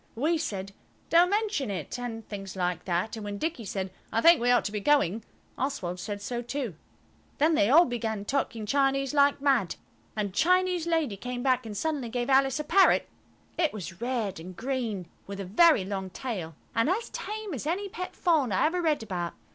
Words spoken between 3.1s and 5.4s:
and when Dicky said, "I think we ought to be going,"